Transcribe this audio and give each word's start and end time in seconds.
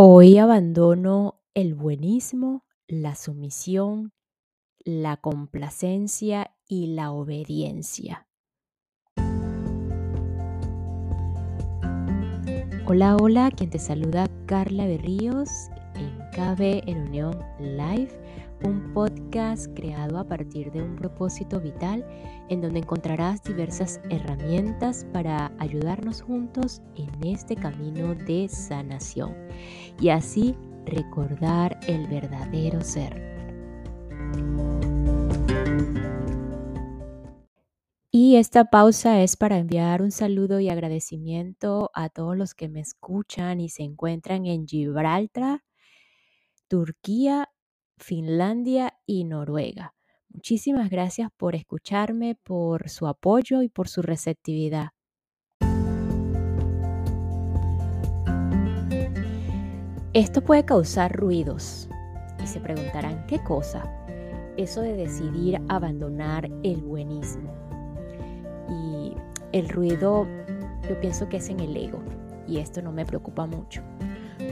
Hoy 0.00 0.38
abandono 0.38 1.40
el 1.54 1.74
buenismo, 1.74 2.64
la 2.86 3.16
sumisión, 3.16 4.12
la 4.84 5.16
complacencia 5.16 6.54
y 6.68 6.94
la 6.94 7.10
obediencia. 7.10 8.28
Hola, 12.86 13.16
hola, 13.16 13.50
quien 13.50 13.70
te 13.70 13.80
saluda 13.80 14.28
Carla 14.46 14.86
Berríos 14.86 15.50
en 15.96 16.16
KB 16.30 16.88
en 16.88 17.08
Unión 17.08 17.36
Live, 17.58 18.12
un 18.64 18.92
podcast 18.92 19.66
creado 19.74 20.18
a 20.18 20.28
partir 20.28 20.70
de 20.72 20.82
un 20.82 20.96
propósito 20.96 21.60
vital 21.60 22.04
en 22.48 22.60
donde 22.60 22.80
encontrarás 22.80 23.42
diversas 23.42 24.00
herramientas 24.10 25.06
para 25.12 25.52
ayudarnos 25.58 26.22
juntos 26.22 26.82
en 26.96 27.10
este 27.26 27.54
camino 27.56 28.14
de 28.14 28.48
sanación 28.48 29.34
y 30.00 30.10
así 30.10 30.54
recordar 30.84 31.78
el 31.86 32.06
verdadero 32.06 32.80
ser. 32.80 33.28
Y 38.10 38.36
esta 38.36 38.64
pausa 38.64 39.22
es 39.22 39.36
para 39.36 39.58
enviar 39.58 40.02
un 40.02 40.10
saludo 40.10 40.60
y 40.60 40.70
agradecimiento 40.70 41.90
a 41.94 42.08
todos 42.08 42.36
los 42.36 42.54
que 42.54 42.68
me 42.68 42.80
escuchan 42.80 43.60
y 43.60 43.68
se 43.68 43.82
encuentran 43.82 44.46
en 44.46 44.66
Gibraltar, 44.66 45.62
Turquía, 46.68 47.50
Finlandia 47.96 48.98
y 49.06 49.24
Noruega. 49.24 49.94
Muchísimas 50.30 50.90
gracias 50.90 51.30
por 51.36 51.54
escucharme, 51.54 52.34
por 52.34 52.88
su 52.88 53.06
apoyo 53.06 53.62
y 53.62 53.68
por 53.68 53.88
su 53.88 54.02
receptividad. 54.02 54.90
Esto 60.18 60.40
puede 60.40 60.64
causar 60.64 61.12
ruidos 61.12 61.88
y 62.42 62.46
se 62.48 62.58
preguntarán, 62.58 63.24
¿qué 63.28 63.38
cosa? 63.38 63.84
Eso 64.56 64.80
de 64.80 64.94
decidir 64.94 65.60
abandonar 65.68 66.50
el 66.64 66.82
buenismo. 66.82 67.54
Y 68.68 69.14
el 69.52 69.68
ruido 69.68 70.26
yo 70.88 71.00
pienso 71.00 71.28
que 71.28 71.36
es 71.36 71.48
en 71.50 71.60
el 71.60 71.76
ego 71.76 72.00
y 72.48 72.58
esto 72.58 72.82
no 72.82 72.90
me 72.90 73.06
preocupa 73.06 73.46
mucho. 73.46 73.80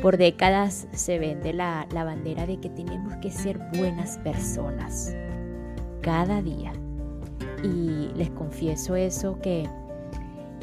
Por 0.03 0.19
décadas 0.19 0.86
se 0.92 1.19
vende 1.19 1.53
la, 1.53 1.89
la 1.92 2.05
bandera 2.05 2.47
de 2.47 2.61
que 2.61 2.70
tenemos 2.70 3.17
que 3.17 3.33
ser 3.33 3.58
buenas 3.77 4.19
personas 4.19 5.17
cada 6.01 6.42
día. 6.42 6.73
Y 7.64 8.12
les 8.14 8.30
confieso 8.30 8.95
eso 8.95 9.41
que, 9.41 9.69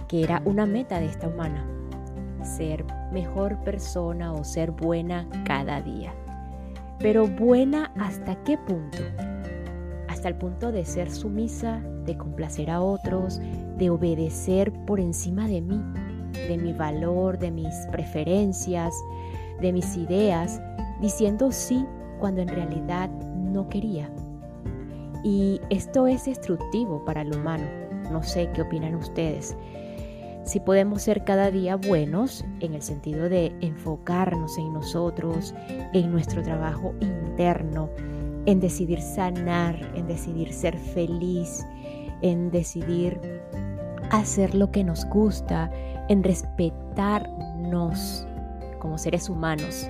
que 0.08 0.24
era 0.24 0.42
una 0.46 0.66
meta 0.66 1.02
de 1.02 1.08
esta 1.08 1.28
humana, 1.28 1.68
ser 2.44 2.86
mejor 3.12 3.58
persona 3.64 4.34
o 4.34 4.44
ser 4.44 4.72
buena 4.72 5.28
cada 5.46 5.82
día. 5.82 6.14
Pero 7.00 7.28
buena 7.28 7.92
hasta 8.00 8.36
qué 8.44 8.58
punto? 8.58 9.00
Hasta 10.08 10.30
el 10.30 10.36
punto 10.36 10.72
de 10.72 10.86
ser 10.86 11.10
sumisa, 11.10 11.82
de 12.06 12.18
complacer 12.18 12.70
a 12.70 12.82
otros, 12.82 13.40
de 13.78 13.90
obedecer 13.90 14.72
por 14.86 15.00
encima 15.00 15.48
de 15.48 15.62
mí, 15.62 15.82
de 16.48 16.58
mi 16.58 16.74
valor, 16.74 17.38
de 17.40 17.52
mis 17.52 17.74
preferencias, 17.92 18.94
de 19.60 19.74
mis 19.74 19.98
ideas, 19.98 20.62
diciendo 21.02 21.52
sí 21.52 21.86
cuando 22.20 22.42
en 22.42 22.48
realidad 22.48 23.10
no 23.10 23.68
quería. 23.70 24.10
Y 25.24 25.62
esto 25.70 26.08
es 26.08 26.26
destructivo 26.26 27.04
para 27.06 27.22
el 27.22 27.36
humano. 27.36 27.66
No 28.12 28.24
sé 28.24 28.50
qué 28.54 28.62
opinan 28.62 28.96
ustedes 28.96 29.56
si 30.44 30.60
podemos 30.60 31.02
ser 31.02 31.24
cada 31.24 31.52
día 31.52 31.78
buenos 31.78 32.44
en 32.60 32.74
el 32.74 32.82
sentido 32.82 33.30
de 33.30 33.56
enfocarnos 33.62 34.58
en 34.58 34.74
nosotros, 34.74 35.56
en 35.94 36.12
nuestro 36.12 36.44
trabajo 36.44 36.94
interno, 37.00 37.90
en 38.46 38.60
decidir 38.60 39.02
sanar, 39.02 39.80
en 39.96 40.08
decidir 40.08 40.52
ser 40.52 40.78
feliz, 40.78 41.66
en 42.22 42.52
decidir 42.52 43.42
hacer 44.12 44.54
lo 44.54 44.70
que 44.70 44.84
nos 44.84 45.06
gusta, 45.06 45.72
en 46.10 46.24
respetarnos 46.24 48.28
como 48.80 48.98
seres 48.98 49.30
humanos. 49.30 49.90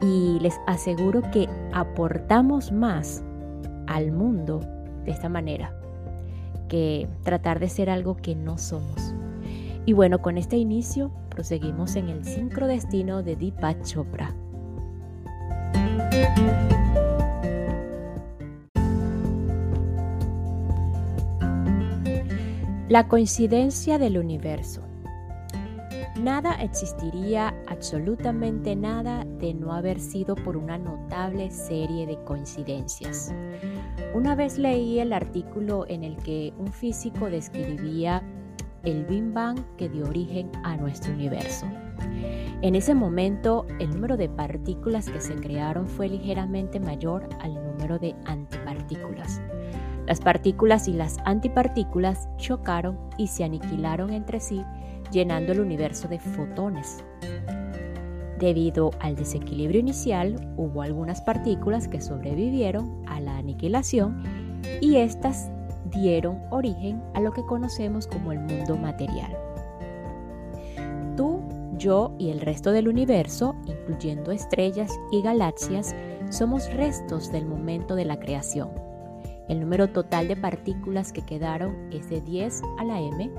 Y 0.00 0.38
les 0.40 0.54
aseguro 0.66 1.20
que 1.30 1.48
aportamos 1.72 2.72
más 2.72 3.22
al 3.86 4.12
mundo 4.12 4.60
de 5.04 5.10
esta 5.10 5.28
manera 5.28 5.74
que 6.68 7.08
tratar 7.24 7.58
de 7.58 7.68
ser 7.68 7.90
algo 7.90 8.16
que 8.16 8.36
no 8.36 8.56
somos. 8.56 9.14
Y 9.86 9.92
bueno, 9.92 10.20
con 10.20 10.36
este 10.36 10.56
inicio 10.56 11.10
proseguimos 11.30 11.96
en 11.96 12.08
el 12.08 12.24
sincrodestino 12.24 13.22
de 13.22 13.36
Deepak 13.36 13.82
Chopra. 13.82 14.34
La 22.88 23.06
coincidencia 23.08 23.98
del 23.98 24.18
universo. 24.18 24.82
Nada 26.20 26.54
existiría, 26.60 27.54
absolutamente 27.66 28.76
nada, 28.76 29.24
de 29.38 29.54
no 29.54 29.72
haber 29.72 30.00
sido 30.00 30.34
por 30.34 30.56
una 30.56 30.76
notable 30.76 31.50
serie 31.50 32.04
de 32.06 32.22
coincidencias. 32.24 33.32
Una 34.12 34.34
vez 34.34 34.58
leí 34.58 34.98
el 34.98 35.14
artículo 35.14 35.86
en 35.88 36.04
el 36.04 36.16
que 36.16 36.52
un 36.58 36.72
físico 36.72 37.30
describía 37.30 38.22
el 38.84 39.04
Big 39.04 39.32
Bang 39.32 39.58
que 39.76 39.88
dio 39.88 40.06
origen 40.06 40.50
a 40.64 40.76
nuestro 40.76 41.12
universo. 41.12 41.66
En 42.62 42.74
ese 42.74 42.94
momento, 42.94 43.66
el 43.78 43.90
número 43.90 44.16
de 44.16 44.28
partículas 44.28 45.08
que 45.08 45.20
se 45.20 45.34
crearon 45.34 45.88
fue 45.88 46.08
ligeramente 46.08 46.80
mayor 46.80 47.28
al 47.40 47.54
número 47.54 47.98
de 47.98 48.14
antipartículas. 48.26 49.40
Las 50.06 50.20
partículas 50.20 50.88
y 50.88 50.92
las 50.92 51.18
antipartículas 51.24 52.28
chocaron 52.36 52.98
y 53.16 53.28
se 53.28 53.44
aniquilaron 53.44 54.10
entre 54.10 54.40
sí, 54.40 54.64
llenando 55.10 55.52
el 55.52 55.60
universo 55.60 56.08
de 56.08 56.18
fotones. 56.18 57.04
Debido 58.38 58.90
al 59.00 59.16
desequilibrio 59.16 59.80
inicial, 59.80 60.52
hubo 60.56 60.82
algunas 60.82 61.20
partículas 61.20 61.88
que 61.88 62.00
sobrevivieron 62.00 63.02
a 63.06 63.20
la 63.20 63.36
aniquilación 63.36 64.22
y 64.80 64.96
estas 64.96 65.50
dieron 65.90 66.42
origen 66.50 67.02
a 67.14 67.20
lo 67.20 67.32
que 67.32 67.44
conocemos 67.44 68.06
como 68.06 68.32
el 68.32 68.40
mundo 68.40 68.76
material. 68.76 69.36
Tú, 71.16 71.42
yo 71.76 72.14
y 72.18 72.30
el 72.30 72.40
resto 72.40 72.72
del 72.72 72.88
universo, 72.88 73.54
incluyendo 73.66 74.32
estrellas 74.32 74.90
y 75.10 75.22
galaxias, 75.22 75.94
somos 76.30 76.72
restos 76.74 77.32
del 77.32 77.46
momento 77.46 77.94
de 77.94 78.04
la 78.04 78.18
creación. 78.18 78.70
El 79.48 79.60
número 79.60 79.88
total 79.88 80.28
de 80.28 80.36
partículas 80.36 81.12
que 81.12 81.22
quedaron 81.22 81.92
es 81.92 82.08
de 82.08 82.20
10 82.20 82.62
a 82.78 82.84
la 82.84 83.00
m. 83.00 83.30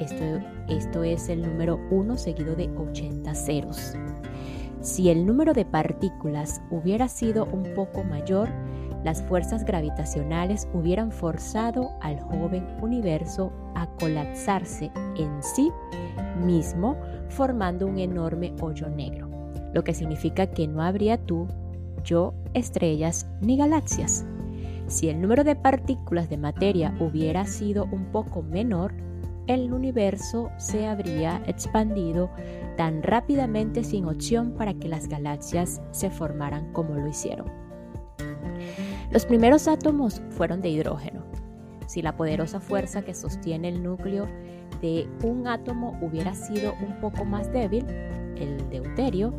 Esto, 0.00 0.24
esto 0.68 1.04
es 1.04 1.28
el 1.28 1.42
número 1.42 1.78
1 1.90 2.16
seguido 2.16 2.56
de 2.56 2.68
80 2.76 3.32
ceros. 3.34 3.94
Si 4.80 5.10
el 5.10 5.24
número 5.24 5.52
de 5.52 5.64
partículas 5.64 6.60
hubiera 6.70 7.06
sido 7.06 7.44
un 7.44 7.74
poco 7.74 8.02
mayor, 8.02 8.48
las 9.04 9.22
fuerzas 9.22 9.64
gravitacionales 9.64 10.68
hubieran 10.72 11.10
forzado 11.10 11.90
al 12.00 12.20
joven 12.20 12.66
universo 12.80 13.52
a 13.74 13.86
colapsarse 13.98 14.90
en 15.16 15.42
sí 15.42 15.70
mismo, 16.44 16.96
formando 17.28 17.86
un 17.86 17.98
enorme 17.98 18.54
hoyo 18.60 18.88
negro, 18.88 19.28
lo 19.72 19.84
que 19.84 19.94
significa 19.94 20.46
que 20.46 20.68
no 20.68 20.82
habría 20.82 21.18
tú, 21.18 21.48
yo, 22.04 22.34
estrellas 22.54 23.26
ni 23.40 23.56
galaxias. 23.56 24.24
Si 24.86 25.08
el 25.08 25.20
número 25.20 25.44
de 25.44 25.56
partículas 25.56 26.28
de 26.28 26.36
materia 26.36 26.94
hubiera 27.00 27.46
sido 27.46 27.84
un 27.92 28.06
poco 28.06 28.42
menor, 28.42 28.92
el 29.46 29.72
universo 29.72 30.50
se 30.56 30.86
habría 30.86 31.42
expandido 31.46 32.30
tan 32.76 33.02
rápidamente 33.02 33.84
sin 33.84 34.06
opción 34.06 34.52
para 34.52 34.74
que 34.74 34.88
las 34.88 35.08
galaxias 35.08 35.80
se 35.90 36.10
formaran 36.10 36.72
como 36.72 36.94
lo 36.94 37.08
hicieron. 37.08 37.61
Los 39.12 39.26
primeros 39.26 39.68
átomos 39.68 40.22
fueron 40.30 40.62
de 40.62 40.70
hidrógeno. 40.70 41.22
Si 41.86 42.00
la 42.00 42.16
poderosa 42.16 42.60
fuerza 42.60 43.02
que 43.02 43.12
sostiene 43.12 43.68
el 43.68 43.82
núcleo 43.82 44.26
de 44.80 45.06
un 45.22 45.46
átomo 45.46 45.98
hubiera 46.00 46.34
sido 46.34 46.72
un 46.80 46.98
poco 46.98 47.26
más 47.26 47.52
débil, 47.52 47.84
el 48.36 48.70
deuterio, 48.70 49.34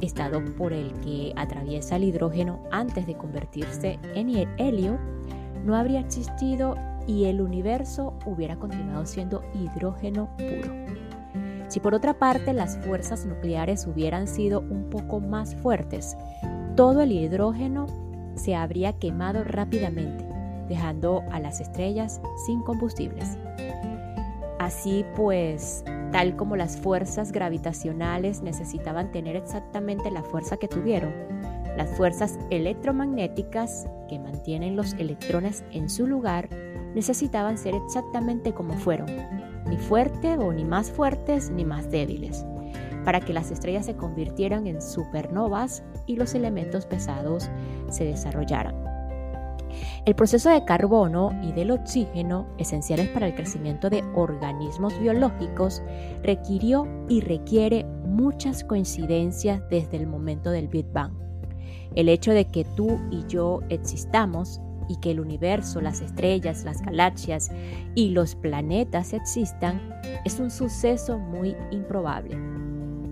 estado 0.00 0.44
por 0.56 0.72
el 0.72 0.92
que 1.04 1.32
atraviesa 1.36 1.94
el 1.94 2.02
hidrógeno 2.02 2.64
antes 2.72 3.06
de 3.06 3.16
convertirse 3.16 4.00
en 4.16 4.48
helio, 4.58 4.98
no 5.64 5.76
habría 5.76 6.00
existido 6.00 6.74
y 7.06 7.26
el 7.26 7.40
universo 7.40 8.12
hubiera 8.26 8.56
continuado 8.56 9.06
siendo 9.06 9.44
hidrógeno 9.54 10.28
puro. 10.36 10.74
Si 11.68 11.78
por 11.78 11.94
otra 11.94 12.18
parte 12.18 12.52
las 12.52 12.76
fuerzas 12.78 13.24
nucleares 13.24 13.86
hubieran 13.86 14.26
sido 14.26 14.62
un 14.62 14.90
poco 14.90 15.20
más 15.20 15.54
fuertes, 15.54 16.16
todo 16.74 17.02
el 17.02 17.12
hidrógeno 17.12 17.86
se 18.36 18.54
habría 18.54 18.92
quemado 18.94 19.44
rápidamente, 19.44 20.24
dejando 20.68 21.22
a 21.30 21.40
las 21.40 21.60
estrellas 21.60 22.20
sin 22.46 22.62
combustibles. 22.62 23.36
Así 24.58 25.04
pues, 25.14 25.84
tal 26.12 26.36
como 26.36 26.56
las 26.56 26.76
fuerzas 26.76 27.32
gravitacionales 27.32 28.42
necesitaban 28.42 29.10
tener 29.10 29.36
exactamente 29.36 30.10
la 30.10 30.22
fuerza 30.22 30.56
que 30.56 30.68
tuvieron, 30.68 31.12
las 31.76 31.90
fuerzas 31.90 32.38
electromagnéticas 32.50 33.86
que 34.08 34.18
mantienen 34.18 34.76
los 34.76 34.94
electrones 34.94 35.62
en 35.72 35.90
su 35.90 36.06
lugar 36.06 36.48
necesitaban 36.94 37.58
ser 37.58 37.74
exactamente 37.74 38.54
como 38.54 38.72
fueron, 38.74 39.08
ni 39.68 39.76
fuertes 39.76 40.38
o 40.38 40.52
ni 40.52 40.64
más 40.64 40.90
fuertes 40.90 41.50
ni 41.50 41.66
más 41.66 41.90
débiles, 41.90 42.46
para 43.04 43.20
que 43.20 43.34
las 43.34 43.50
estrellas 43.50 43.84
se 43.84 43.96
convirtieran 43.96 44.66
en 44.66 44.80
supernovas 44.80 45.82
y 46.06 46.16
los 46.16 46.34
elementos 46.34 46.86
pesados 46.86 47.50
se 47.90 48.04
desarrollaran. 48.04 48.74
El 50.04 50.14
proceso 50.14 50.50
de 50.50 50.64
carbono 50.64 51.32
y 51.42 51.52
del 51.52 51.70
oxígeno, 51.70 52.46
esenciales 52.58 53.08
para 53.08 53.26
el 53.26 53.34
crecimiento 53.34 53.90
de 53.90 54.04
organismos 54.14 54.98
biológicos, 55.00 55.82
requirió 56.22 56.86
y 57.08 57.20
requiere 57.20 57.84
muchas 58.04 58.64
coincidencias 58.64 59.60
desde 59.68 59.96
el 59.96 60.06
momento 60.06 60.50
del 60.50 60.68
Big 60.68 60.86
Bang. 60.92 61.12
El 61.94 62.08
hecho 62.08 62.32
de 62.32 62.46
que 62.46 62.64
tú 62.76 63.00
y 63.10 63.26
yo 63.26 63.60
existamos 63.68 64.60
y 64.88 64.96
que 64.96 65.10
el 65.10 65.20
universo, 65.20 65.80
las 65.80 66.00
estrellas, 66.00 66.64
las 66.64 66.80
galaxias 66.82 67.50
y 67.94 68.10
los 68.10 68.34
planetas 68.36 69.12
existan 69.12 69.80
es 70.24 70.38
un 70.38 70.50
suceso 70.50 71.18
muy 71.18 71.56
improbable, 71.70 72.36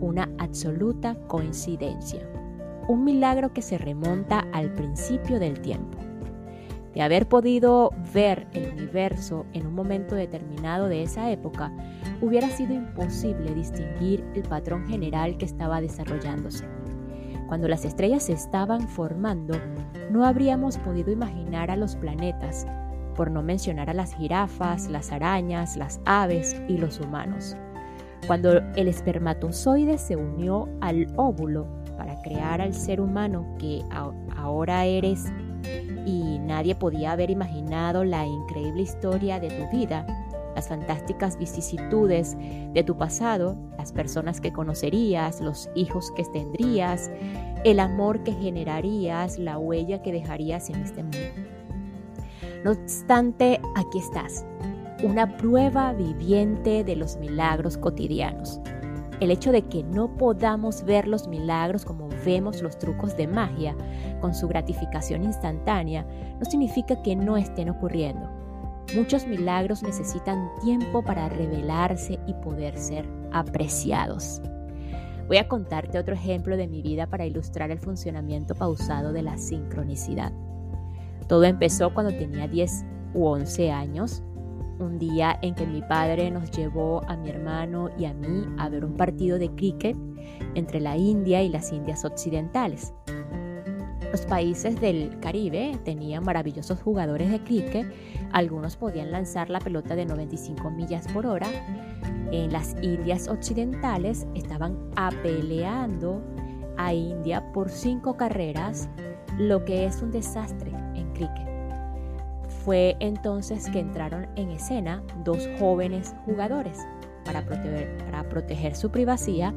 una 0.00 0.30
absoluta 0.38 1.16
coincidencia, 1.26 2.20
un 2.88 3.04
milagro 3.04 3.52
que 3.52 3.62
se 3.62 3.78
remonta 3.78 4.46
al 4.52 4.74
principio 4.74 5.38
del 5.38 5.60
tiempo 5.60 5.98
de 6.94 7.02
haber 7.02 7.28
podido 7.28 7.90
ver 8.12 8.46
el 8.52 8.72
universo 8.72 9.46
en 9.52 9.66
un 9.66 9.74
momento 9.74 10.14
determinado 10.14 10.88
de 10.88 11.02
esa 11.02 11.30
época, 11.30 11.72
hubiera 12.20 12.48
sido 12.48 12.72
imposible 12.72 13.52
distinguir 13.52 14.24
el 14.34 14.42
patrón 14.42 14.86
general 14.86 15.36
que 15.36 15.44
estaba 15.44 15.80
desarrollándose. 15.80 16.64
Cuando 17.48 17.68
las 17.68 17.84
estrellas 17.84 18.24
se 18.24 18.32
estaban 18.32 18.88
formando, 18.88 19.54
no 20.10 20.24
habríamos 20.24 20.78
podido 20.78 21.10
imaginar 21.10 21.70
a 21.70 21.76
los 21.76 21.96
planetas, 21.96 22.66
por 23.16 23.30
no 23.30 23.42
mencionar 23.42 23.90
a 23.90 23.94
las 23.94 24.14
jirafas, 24.14 24.88
las 24.88 25.12
arañas, 25.12 25.76
las 25.76 26.00
aves 26.04 26.60
y 26.68 26.78
los 26.78 26.98
humanos. 27.00 27.56
Cuando 28.26 28.58
el 28.74 28.88
espermatozoide 28.88 29.98
se 29.98 30.16
unió 30.16 30.68
al 30.80 31.06
óvulo 31.16 31.66
para 31.96 32.20
crear 32.22 32.60
al 32.60 32.74
ser 32.74 33.00
humano 33.00 33.46
que 33.58 33.82
ahora 34.36 34.84
eres 34.84 35.26
y 36.06 36.38
nadie 36.40 36.74
podía 36.74 37.12
haber 37.12 37.30
imaginado 37.30 38.04
la 38.04 38.26
increíble 38.26 38.82
historia 38.82 39.40
de 39.40 39.48
tu 39.48 39.76
vida, 39.76 40.06
las 40.54 40.68
fantásticas 40.68 41.38
vicisitudes 41.38 42.36
de 42.72 42.84
tu 42.84 42.96
pasado, 42.96 43.56
las 43.78 43.92
personas 43.92 44.40
que 44.40 44.52
conocerías, 44.52 45.40
los 45.40 45.70
hijos 45.74 46.12
que 46.12 46.24
tendrías, 46.24 47.10
el 47.64 47.80
amor 47.80 48.22
que 48.22 48.32
generarías, 48.32 49.38
la 49.38 49.58
huella 49.58 50.02
que 50.02 50.12
dejarías 50.12 50.70
en 50.70 50.76
este 50.82 51.02
mundo. 51.02 51.18
No 52.64 52.72
obstante, 52.72 53.60
aquí 53.74 53.98
estás, 53.98 54.46
una 55.02 55.36
prueba 55.36 55.92
viviente 55.92 56.84
de 56.84 56.96
los 56.96 57.16
milagros 57.16 57.76
cotidianos. 57.76 58.60
El 59.20 59.30
hecho 59.30 59.52
de 59.52 59.62
que 59.62 59.84
no 59.84 60.16
podamos 60.16 60.84
ver 60.84 61.06
los 61.06 61.28
milagros 61.28 61.84
como 61.84 62.08
vemos 62.24 62.62
los 62.62 62.78
trucos 62.78 63.16
de 63.16 63.28
magia 63.28 63.76
con 64.20 64.34
su 64.34 64.48
gratificación 64.48 65.22
instantánea, 65.22 66.04
no 66.38 66.44
significa 66.44 67.00
que 67.02 67.14
no 67.14 67.36
estén 67.36 67.70
ocurriendo. 67.70 68.28
Muchos 68.94 69.26
milagros 69.26 69.82
necesitan 69.82 70.50
tiempo 70.62 71.02
para 71.02 71.28
revelarse 71.28 72.18
y 72.26 72.34
poder 72.34 72.76
ser 72.76 73.08
apreciados. 73.32 74.42
Voy 75.26 75.38
a 75.38 75.48
contarte 75.48 75.98
otro 75.98 76.14
ejemplo 76.14 76.56
de 76.56 76.68
mi 76.68 76.82
vida 76.82 77.06
para 77.06 77.24
ilustrar 77.24 77.70
el 77.70 77.78
funcionamiento 77.78 78.54
pausado 78.54 79.12
de 79.12 79.22
la 79.22 79.38
sincronicidad. 79.38 80.32
Todo 81.28 81.44
empezó 81.44 81.94
cuando 81.94 82.12
tenía 82.12 82.46
10 82.46 82.84
u 83.14 83.26
11 83.26 83.70
años 83.70 84.22
un 84.78 84.98
día 84.98 85.38
en 85.42 85.54
que 85.54 85.66
mi 85.66 85.82
padre 85.82 86.30
nos 86.30 86.50
llevó 86.50 87.02
a 87.08 87.16
mi 87.16 87.30
hermano 87.30 87.90
y 87.98 88.04
a 88.04 88.14
mí 88.14 88.44
a 88.58 88.68
ver 88.68 88.84
un 88.84 88.94
partido 88.94 89.38
de 89.38 89.50
cricket 89.50 89.96
entre 90.54 90.80
la 90.80 90.96
India 90.96 91.42
y 91.42 91.48
las 91.48 91.72
Indias 91.72 92.04
Occidentales. 92.04 92.92
Los 94.14 94.26
países 94.26 94.80
del 94.80 95.18
Caribe 95.18 95.76
tenían 95.84 96.24
maravillosos 96.24 96.80
jugadores 96.80 97.32
de 97.32 97.42
cricket, 97.42 97.92
algunos 98.30 98.76
podían 98.76 99.10
lanzar 99.10 99.50
la 99.50 99.58
pelota 99.58 99.96
de 99.96 100.06
95 100.06 100.70
millas 100.70 101.08
por 101.12 101.26
hora. 101.26 101.48
En 102.30 102.52
las 102.52 102.76
Indias 102.80 103.26
Occidentales 103.26 104.26
estaban 104.34 104.78
apeleando 104.94 106.22
a 106.76 106.94
India 106.94 107.52
por 107.52 107.70
cinco 107.70 108.16
carreras, 108.16 108.88
lo 109.36 109.64
que 109.64 109.84
es 109.86 110.00
un 110.00 110.12
desastre 110.12 110.70
en 110.94 111.12
cricket. 111.12 111.43
Fue 112.64 112.96
entonces 113.00 113.68
que 113.68 113.78
entraron 113.78 114.26
en 114.36 114.50
escena 114.50 115.02
dos 115.22 115.46
jóvenes 115.58 116.14
jugadores. 116.24 116.78
Para 117.26 117.44
proteger, 118.28 118.74
su 118.74 118.90
privacidad, 118.90 119.52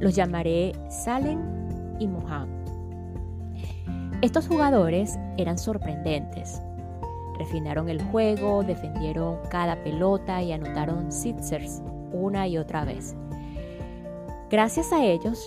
los 0.00 0.14
llamaré 0.14 0.72
Salem 0.88 1.40
y 1.98 2.08
Mohan. 2.08 2.48
Estos 4.22 4.48
jugadores 4.48 5.18
eran 5.36 5.58
sorprendentes. 5.58 6.62
Refinaron 7.38 7.90
el 7.90 8.02
juego, 8.02 8.64
defendieron 8.64 9.38
cada 9.50 9.82
pelota 9.84 10.42
y 10.42 10.52
anotaron 10.52 11.12
sixers 11.12 11.82
una 12.12 12.48
y 12.48 12.56
otra 12.56 12.84
vez. 12.84 13.14
Gracias 14.50 14.92
a 14.94 15.04
ellos, 15.04 15.46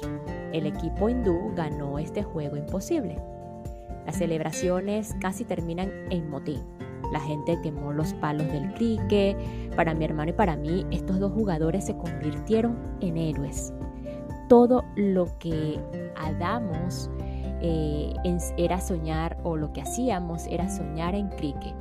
el 0.53 0.67
equipo 0.67 1.09
hindú 1.09 1.51
ganó 1.55 1.97
este 1.97 2.21
juego 2.21 2.57
imposible. 2.57 3.19
Las 4.05 4.17
celebraciones 4.17 5.15
casi 5.19 5.45
terminan 5.45 5.91
en 6.11 6.29
motín. 6.29 6.61
La 7.11 7.19
gente 7.19 7.59
quemó 7.61 7.91
los 7.91 8.13
palos 8.15 8.47
del 8.51 8.73
crique. 8.73 9.35
Para 9.75 9.93
mi 9.93 10.05
hermano 10.05 10.31
y 10.31 10.33
para 10.33 10.55
mí, 10.55 10.85
estos 10.91 11.19
dos 11.19 11.31
jugadores 11.33 11.85
se 11.85 11.95
convirtieron 11.97 12.77
en 13.01 13.17
héroes. 13.17 13.73
Todo 14.47 14.83
lo 14.95 15.27
que 15.39 15.79
hagamos 16.15 17.09
eh, 17.61 18.13
era 18.57 18.81
soñar, 18.81 19.37
o 19.43 19.55
lo 19.55 19.71
que 19.73 19.81
hacíamos 19.81 20.47
era 20.47 20.69
soñar 20.69 21.15
en 21.15 21.29
crique. 21.29 21.73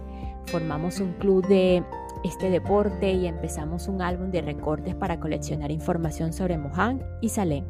Formamos 0.46 1.00
un 1.00 1.12
club 1.14 1.46
de 1.46 1.82
este 2.24 2.50
deporte 2.50 3.12
y 3.12 3.26
empezamos 3.26 3.88
un 3.88 4.02
álbum 4.02 4.30
de 4.30 4.42
recortes 4.42 4.94
para 4.94 5.20
coleccionar 5.20 5.70
información 5.70 6.32
sobre 6.32 6.58
Mohan 6.58 7.02
y 7.20 7.28
Salem. 7.28 7.64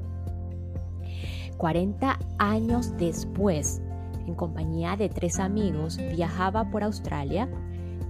40 1.56 2.18
años 2.38 2.96
después, 2.96 3.82
en 4.30 4.36
compañía 4.36 4.96
de 4.96 5.08
tres 5.08 5.38
amigos, 5.38 5.98
viajaba 6.14 6.70
por 6.70 6.82
Australia. 6.82 7.48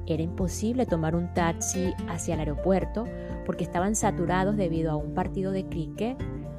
Era 0.07 0.23
imposible 0.23 0.87
tomar 0.87 1.17
un 1.17 1.33
taxi 1.35 1.93
hacia 2.09 2.35
el 2.35 2.41
aeropuerto 2.41 3.05
porque 3.47 3.65
estaban 3.65 3.97
saturados 3.97 4.57
debido 4.57 4.93
a 4.93 4.97
un 4.97 5.15
partido 5.15 5.51
de 5.51 5.67
cricket 5.67 6.17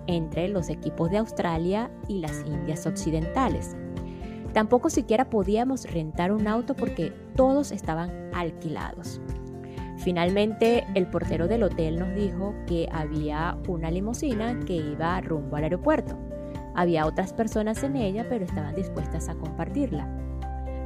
entre 0.07 0.47
los 0.47 0.69
equipos 0.69 1.11
de 1.11 1.17
Australia 1.17 1.91
y 2.07 2.19
las 2.19 2.43
Indias 2.45 2.85
Occidentales. 2.85 3.75
Tampoco 4.53 4.89
siquiera 4.89 5.29
podíamos 5.29 5.85
rentar 5.85 6.31
un 6.31 6.47
auto 6.47 6.75
porque 6.75 7.13
todos 7.35 7.71
estaban 7.71 8.11
alquilados. 8.33 9.21
Finalmente, 9.97 10.85
el 10.95 11.07
portero 11.07 11.47
del 11.47 11.63
hotel 11.63 11.99
nos 11.99 12.13
dijo 12.15 12.55
que 12.65 12.89
había 12.91 13.57
una 13.67 13.91
limusina 13.91 14.59
que 14.65 14.75
iba 14.75 15.21
rumbo 15.21 15.55
al 15.55 15.63
aeropuerto. 15.63 16.30
Había 16.75 17.05
otras 17.05 17.33
personas 17.33 17.83
en 17.83 17.95
ella, 17.95 18.25
pero 18.29 18.45
estaban 18.45 18.75
dispuestas 18.75 19.29
a 19.29 19.35
compartirla. 19.35 20.07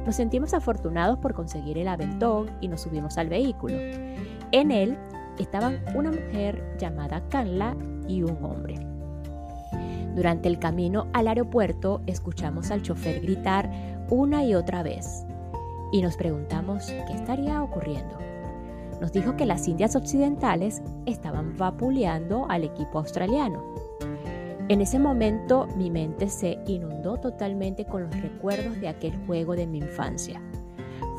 Nos 0.04 0.16
sentimos 0.16 0.54
afortunados 0.54 1.18
por 1.18 1.34
conseguir 1.34 1.78
el 1.78 1.88
aventón 1.88 2.50
y 2.60 2.68
nos 2.68 2.82
subimos 2.82 3.18
al 3.18 3.28
vehículo. 3.28 3.76
En 4.52 4.70
él 4.70 4.96
estaban 5.38 5.80
una 5.94 6.10
mujer 6.10 6.76
llamada 6.78 7.22
Canla 7.28 7.76
y 8.08 8.22
un 8.22 8.42
hombre. 8.42 8.78
Durante 10.14 10.48
el 10.48 10.58
camino 10.58 11.08
al 11.12 11.28
aeropuerto 11.28 12.00
escuchamos 12.06 12.70
al 12.70 12.82
chofer 12.82 13.20
gritar 13.20 13.70
una 14.08 14.44
y 14.44 14.54
otra 14.54 14.82
vez 14.82 15.26
y 15.92 16.02
nos 16.02 16.16
preguntamos 16.16 16.86
qué 16.86 17.12
estaría 17.12 17.62
ocurriendo. 17.62 18.16
Nos 19.00 19.12
dijo 19.12 19.36
que 19.36 19.44
las 19.44 19.68
Indias 19.68 19.94
Occidentales 19.94 20.82
estaban 21.04 21.56
vapuleando 21.56 22.46
al 22.48 22.64
equipo 22.64 22.98
australiano 22.98 23.62
en 24.68 24.80
ese 24.80 24.98
momento 24.98 25.68
mi 25.76 25.90
mente 25.90 26.28
se 26.28 26.58
inundó 26.66 27.18
totalmente 27.18 27.84
con 27.84 28.02
los 28.04 28.20
recuerdos 28.20 28.80
de 28.80 28.88
aquel 28.88 29.16
juego 29.26 29.54
de 29.54 29.66
mi 29.66 29.78
infancia. 29.78 30.40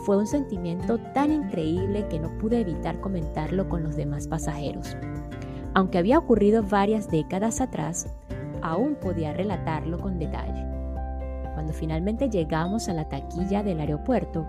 Fue 0.06 0.18
un 0.18 0.28
sentimiento 0.28 0.98
tan 1.14 1.32
increíble 1.32 2.06
que 2.10 2.20
no 2.20 2.38
pude 2.40 2.60
evitar 2.60 3.00
comentarlo 3.00 3.70
con 3.70 3.84
los 3.84 3.96
demás 3.96 4.28
pasajeros. 4.28 4.98
Aunque 5.74 5.98
había 5.98 6.18
ocurrido 6.18 6.64
varias 6.64 7.10
décadas 7.10 7.62
atrás, 7.62 8.08
aún 8.62 8.96
podía 8.96 9.34
relatarlo 9.34 9.98
con 9.98 10.20
detalle. 10.20 10.66
Cuando 11.54 11.74
finalmente 11.74 12.30
llegamos 12.30 12.90
a 12.90 12.94
la 12.94 13.08
taquilla 13.08 13.64
del 13.64 13.80
aeropuerto, 13.80 14.46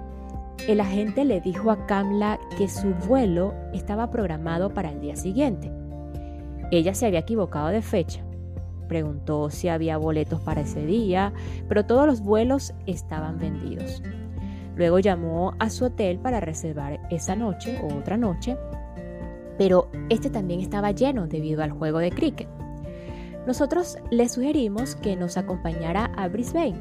el 0.67 0.81
agente 0.81 1.25
le 1.25 1.40
dijo 1.40 1.71
a 1.71 1.87
Kamla 1.87 2.38
que 2.57 2.69
su 2.69 2.95
vuelo 2.95 3.55
estaba 3.73 4.11
programado 4.11 4.75
para 4.75 4.90
el 4.90 5.00
día 5.00 5.17
siguiente. 5.17 5.71
Ella 6.71 6.95
se 6.95 7.07
había 7.07 7.21
equivocado 7.21 7.69
de 7.69 7.81
fecha. 7.81 8.27
Preguntó 8.88 9.50
si 9.50 9.68
había 9.68 9.99
boletos 9.99 10.40
para 10.40 10.62
ese 10.62 10.85
día, 10.87 11.33
pero 11.68 11.85
todos 11.85 12.07
los 12.07 12.21
vuelos 12.23 12.73
estaban 12.87 13.38
vendidos. 13.38 14.02
Luego 14.76 14.99
llamó 14.99 15.54
a 15.59 15.71
su 15.71 15.87
hotel 15.87 16.18
para 16.18 16.40
reservar 16.40 17.00
esa 17.11 17.37
noche 17.37 17.78
o 17.83 17.95
otra 17.95 18.16
noche, 18.16 18.57
pero 19.59 19.90
este 20.09 20.30
también 20.30 20.61
estaba 20.61 20.92
lleno 20.92 21.26
debido 21.26 21.62
al 21.62 21.73
juego 21.73 21.99
de 21.99 22.11
cricket. 22.11 22.49
Nosotros 23.47 23.99
le 24.11 24.28
sugerimos 24.28 24.95
que 24.95 25.16
nos 25.16 25.37
acompañara 25.37 26.07
a 26.16 26.28
Brisbane. 26.28 26.78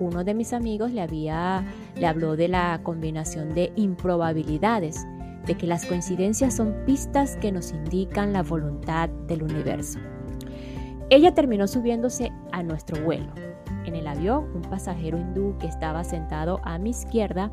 Uno 0.00 0.24
de 0.24 0.34
mis 0.34 0.52
amigos 0.52 0.90
le 0.90 1.00
había 1.00 1.64
le 1.94 2.06
habló 2.06 2.36
de 2.36 2.48
la 2.48 2.80
combinación 2.82 3.54
de 3.54 3.72
improbabilidades, 3.76 5.06
de 5.46 5.56
que 5.56 5.66
las 5.66 5.86
coincidencias 5.86 6.56
son 6.56 6.74
pistas 6.84 7.36
que 7.36 7.52
nos 7.52 7.70
indican 7.72 8.32
la 8.32 8.42
voluntad 8.42 9.08
del 9.28 9.42
universo. 9.42 9.98
Ella 11.08 11.34
terminó 11.34 11.68
subiéndose 11.68 12.32
a 12.50 12.62
nuestro 12.62 13.04
vuelo. 13.04 13.32
En 13.84 13.94
el 13.94 14.08
avión, 14.08 14.50
un 14.54 14.62
pasajero 14.62 15.16
hindú 15.18 15.56
que 15.58 15.68
estaba 15.68 16.02
sentado 16.02 16.60
a 16.64 16.78
mi 16.78 16.90
izquierda 16.90 17.52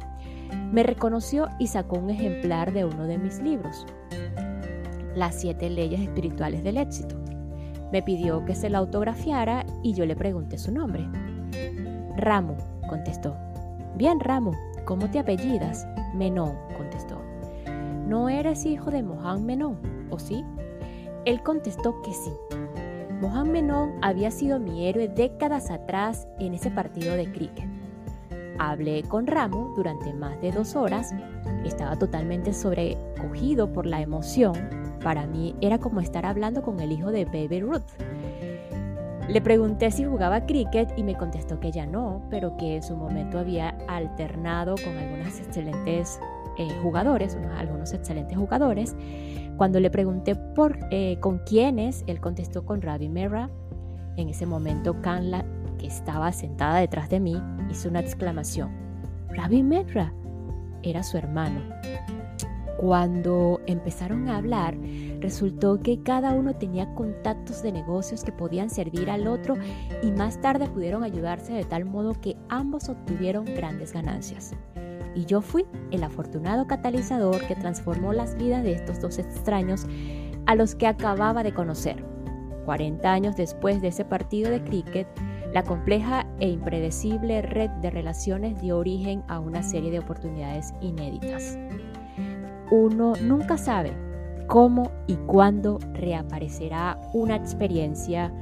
me 0.72 0.81
reconoció 0.81 1.50
y 1.60 1.67
sacó 1.67 1.98
un 1.98 2.10
ejemplar 2.10 2.74
de 2.74 2.86
uno 2.86 3.05
de 3.05 3.17
mis 3.19 3.39
libros, 3.39 3.86
Las 5.15 5.39
siete 5.39 5.69
leyes 5.69 6.01
espirituales 6.01 6.63
del 6.63 6.77
éxito. 6.77 7.15
Me 7.91 8.01
pidió 8.01 8.43
que 8.45 8.55
se 8.55 8.72
la 8.72 8.79
autografiara 8.79 9.63
y 9.83 9.93
yo 9.93 10.07
le 10.07 10.15
pregunté 10.15 10.57
su 10.57 10.72
nombre. 10.72 11.07
Ramo, 12.17 12.57
contestó. 12.89 13.36
Bien, 13.95 14.19
Ramo, 14.19 14.53
¿cómo 14.86 15.12
te 15.12 15.19
apellidas? 15.19 15.88
Menón, 16.15 16.55
contestó. 16.75 17.22
¿No 18.07 18.29
eres 18.29 18.65
hijo 18.65 18.89
de 18.89 19.03
Mohan 19.03 19.45
Menón, 19.45 19.77
o 20.10 20.17
sí? 20.17 20.43
Él 21.25 21.43
contestó 21.43 22.01
que 22.01 22.13
sí. 22.13 22.31
Mohan 23.22 23.51
Menon 23.51 23.93
había 24.01 24.32
sido 24.32 24.60
mi 24.60 24.88
héroe 24.88 25.08
décadas 25.08 25.70
atrás 25.70 26.27
en 26.39 26.53
ese 26.53 26.72
partido 26.72 27.15
de 27.15 27.32
cricket. 27.32 27.67
Hablé 28.60 29.03
con 29.03 29.27
Ramo 29.27 29.74
durante 29.75 30.13
más 30.13 30.39
de 30.41 30.51
dos 30.51 30.75
horas. 30.75 31.13
Estaba 31.65 31.96
totalmente 31.98 32.53
sobrecogido 32.53 33.72
por 33.72 33.86
la 33.86 34.01
emoción. 34.01 34.53
Para 35.03 35.25
mí 35.25 35.55
era 35.62 35.79
como 35.79 36.00
estar 36.00 36.25
hablando 36.25 36.62
con 36.62 36.79
el 36.79 36.91
hijo 36.91 37.12
de 37.12 37.25
Baby 37.25 37.62
Ruth. 37.62 37.82
Le 39.27 39.41
pregunté 39.41 39.89
si 39.89 40.03
jugaba 40.03 40.46
cricket 40.46 40.98
y 40.98 41.03
me 41.03 41.15
contestó 41.15 41.60
que 41.60 41.72
ya 41.72 41.86
no, 41.86 42.22
pero 42.29 42.58
que 42.58 42.75
en 42.77 42.84
su 42.84 42.96
momento 42.96 43.39
había 43.39 43.70
alternado 43.88 44.75
con 44.84 44.98
algunos 44.98 45.39
excelentes 45.39 46.20
eh, 46.57 46.69
jugadores, 46.81 47.38
algunos 47.57 47.93
excelentes 47.93 48.38
jugadores. 48.38 48.95
Cuando 49.57 49.79
le 49.79 49.89
pregunté 49.89 50.36
por, 50.36 50.77
eh, 50.91 51.17
con 51.19 51.39
quiénes, 51.39 52.03
él 52.07 52.19
contestó 52.19 52.65
con 52.65 52.81
Ravi 52.81 53.10
Mera. 53.10 53.50
En 54.17 54.29
ese 54.29 54.45
momento, 54.45 55.01
Kanla, 55.01 55.45
que 55.79 55.88
estaba 55.88 56.31
sentada 56.31 56.79
detrás 56.79 57.10
de 57.10 57.19
mí, 57.19 57.41
hizo 57.72 57.89
una 57.89 58.00
exclamación. 58.00 58.72
Ravi 59.29 59.63
Mera 59.63 60.13
era 60.83 61.03
su 61.03 61.17
hermano. 61.17 61.62
Cuando 62.77 63.62
empezaron 63.65 64.27
a 64.27 64.38
hablar, 64.38 64.75
resultó 65.19 65.79
que 65.79 66.03
cada 66.03 66.33
uno 66.33 66.55
tenía 66.55 66.93
contactos 66.95 67.63
de 67.63 67.72
negocios 67.72 68.24
que 68.24 68.33
podían 68.33 68.69
servir 68.69 69.10
al 69.10 69.27
otro 69.27 69.55
y 70.01 70.12
más 70.12 70.41
tarde 70.41 70.67
pudieron 70.67 71.03
ayudarse 71.03 71.53
de 71.53 71.63
tal 71.63 71.86
modo 71.86 72.13
que 72.19 72.36
ambos 72.50 72.89
obtuvieron 72.89 73.45
grandes 73.45 73.93
ganancias 73.93 74.53
y 75.15 75.25
yo 75.25 75.41
fui 75.41 75.65
el 75.91 76.03
afortunado 76.03 76.67
catalizador 76.67 77.46
que 77.48 77.55
transformó 77.55 78.13
las 78.13 78.36
vidas 78.36 78.63
de 78.63 78.74
estos 78.74 79.00
dos 79.00 79.20
extraños 79.20 79.86
a 80.46 80.55
los 80.55 80.75
que 80.75 80.88
acababa 80.88 81.43
de 81.43 81.53
conocer. 81.53 82.03
40 82.65 83.12
años 83.12 83.36
después 83.36 83.82
de 83.82 83.89
ese 83.89 84.05
partido 84.05 84.50
de 84.50 84.63
cricket, 84.63 85.08
la 85.53 85.63
compleja 85.63 86.25
e 86.39 86.50
impredecible 86.50 87.41
red 87.41 87.70
de 87.82 87.91
relaciones 87.91 88.60
dio 88.62 88.77
origen 88.77 89.24
a 89.27 89.39
una 89.39 89.62
serie 89.62 89.91
de 89.91 90.00
oportunidades 90.00 90.74
inéditas. 90.82 91.58
Uno 92.72 93.13
nunca 93.22 93.58
sabe 93.58 93.93
cómo 94.48 94.91
y 95.08 95.15
cuándo 95.15 95.79
reaparecerá 95.93 97.00
una 97.13 97.36
experiencia. 97.36 98.34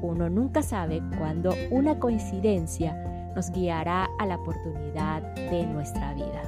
Uno 0.00 0.30
nunca 0.30 0.62
sabe 0.62 1.02
cuándo 1.18 1.54
una 1.70 1.98
coincidencia 1.98 2.96
nos 3.34 3.50
guiará 3.50 4.08
a 4.18 4.26
la 4.26 4.36
oportunidad 4.36 5.22
de 5.34 5.66
nuestra 5.66 6.14
vida. 6.14 6.42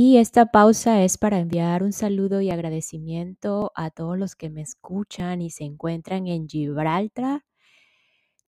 Y 0.00 0.18
esta 0.18 0.46
pausa 0.46 1.02
es 1.02 1.18
para 1.18 1.40
enviar 1.40 1.82
un 1.82 1.92
saludo 1.92 2.40
y 2.40 2.50
agradecimiento 2.50 3.72
a 3.74 3.90
todos 3.90 4.16
los 4.16 4.36
que 4.36 4.48
me 4.48 4.60
escuchan 4.60 5.42
y 5.42 5.50
se 5.50 5.64
encuentran 5.64 6.28
en 6.28 6.48
Gibraltar, 6.48 7.44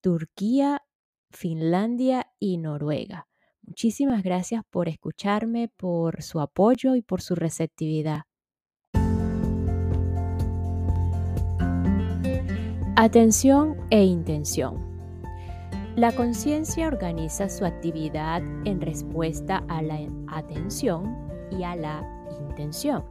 Turquía, 0.00 0.82
Finlandia 1.30 2.30
y 2.38 2.58
Noruega. 2.58 3.26
Muchísimas 3.62 4.22
gracias 4.22 4.62
por 4.70 4.88
escucharme, 4.88 5.68
por 5.68 6.22
su 6.22 6.40
apoyo 6.40 6.94
y 6.94 7.02
por 7.02 7.20
su 7.20 7.34
receptividad. 7.34 8.22
Atención 13.02 13.78
e 13.88 14.04
intención. 14.04 14.76
La 15.96 16.12
conciencia 16.12 16.86
organiza 16.86 17.48
su 17.48 17.64
actividad 17.64 18.42
en 18.66 18.78
respuesta 18.82 19.64
a 19.68 19.80
la 19.80 20.00
atención 20.28 21.16
y 21.50 21.62
a 21.62 21.76
la 21.76 22.06
intención. 22.46 23.02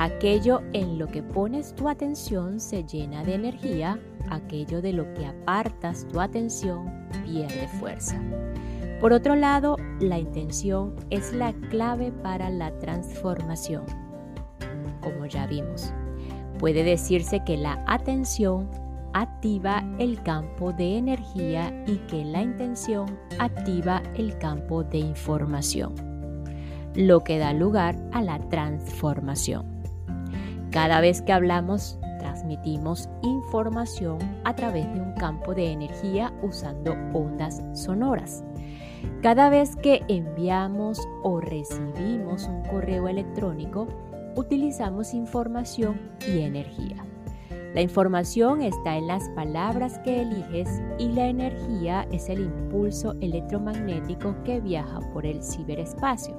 Aquello 0.00 0.62
en 0.72 0.98
lo 0.98 1.06
que 1.06 1.22
pones 1.22 1.72
tu 1.76 1.88
atención 1.88 2.58
se 2.58 2.82
llena 2.82 3.22
de 3.22 3.34
energía, 3.34 4.00
aquello 4.28 4.82
de 4.82 4.92
lo 4.92 5.14
que 5.14 5.24
apartas 5.24 6.08
tu 6.08 6.20
atención 6.20 7.08
pierde 7.24 7.68
fuerza. 7.78 8.20
Por 9.00 9.12
otro 9.12 9.36
lado, 9.36 9.76
la 10.00 10.18
intención 10.18 10.96
es 11.10 11.32
la 11.32 11.52
clave 11.68 12.10
para 12.10 12.50
la 12.50 12.76
transformación, 12.80 13.84
como 15.00 15.26
ya 15.26 15.46
vimos. 15.46 15.94
Puede 16.60 16.84
decirse 16.84 17.42
que 17.42 17.56
la 17.56 17.82
atención 17.86 18.68
activa 19.14 19.82
el 19.98 20.22
campo 20.22 20.74
de 20.74 20.98
energía 20.98 21.72
y 21.86 21.96
que 22.00 22.22
la 22.22 22.42
intención 22.42 23.18
activa 23.38 24.02
el 24.14 24.36
campo 24.36 24.84
de 24.84 24.98
información, 24.98 25.94
lo 26.94 27.24
que 27.24 27.38
da 27.38 27.54
lugar 27.54 27.96
a 28.12 28.20
la 28.20 28.38
transformación. 28.50 29.64
Cada 30.70 31.00
vez 31.00 31.22
que 31.22 31.32
hablamos, 31.32 31.98
transmitimos 32.18 33.08
información 33.22 34.18
a 34.44 34.54
través 34.54 34.84
de 34.92 35.00
un 35.00 35.14
campo 35.14 35.54
de 35.54 35.72
energía 35.72 36.30
usando 36.42 36.92
ondas 37.14 37.62
sonoras. 37.72 38.44
Cada 39.22 39.48
vez 39.48 39.76
que 39.76 40.02
enviamos 40.08 41.00
o 41.22 41.40
recibimos 41.40 42.44
un 42.44 42.62
correo 42.64 43.08
electrónico, 43.08 43.88
utilizamos 44.36 45.14
información 45.14 46.00
y 46.26 46.40
energía. 46.40 47.04
La 47.74 47.82
información 47.82 48.62
está 48.62 48.96
en 48.96 49.06
las 49.06 49.28
palabras 49.30 49.98
que 50.00 50.22
eliges 50.22 50.82
y 50.98 51.08
la 51.12 51.26
energía 51.26 52.06
es 52.10 52.28
el 52.28 52.40
impulso 52.40 53.14
electromagnético 53.20 54.34
que 54.44 54.60
viaja 54.60 54.98
por 55.12 55.24
el 55.24 55.40
ciberespacio. 55.42 56.36